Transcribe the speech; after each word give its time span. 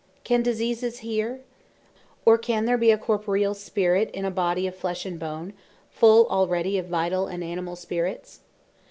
can 0.23 0.41
Diseases 0.41 1.01
heare? 1.01 1.41
or 2.25 2.35
can 2.39 2.65
there 2.65 2.75
be 2.75 2.89
a 2.89 2.97
corporeall 2.97 3.53
Spirit 3.55 4.09
in 4.15 4.25
a 4.25 4.31
Body 4.31 4.65
of 4.65 4.73
Flesh 4.75 5.05
and 5.05 5.19
Bone, 5.19 5.53
full 5.91 6.25
already 6.27 6.79
of 6.79 6.87
vitall 6.87 7.27
and 7.31 7.43
animall 7.43 7.75
Spirits? 7.75 8.39